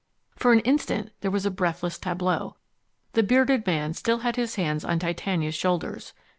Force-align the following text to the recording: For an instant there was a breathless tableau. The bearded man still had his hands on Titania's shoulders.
For 0.35 0.51
an 0.51 0.61
instant 0.61 1.11
there 1.21 1.29
was 1.29 1.45
a 1.45 1.51
breathless 1.51 1.99
tableau. 1.99 2.55
The 3.13 3.21
bearded 3.21 3.67
man 3.67 3.93
still 3.93 4.17
had 4.25 4.35
his 4.35 4.55
hands 4.55 4.83
on 4.83 4.97
Titania's 4.97 5.53
shoulders. 5.53 6.13